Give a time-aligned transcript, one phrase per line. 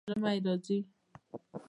[0.09, 0.77] ژمی راځي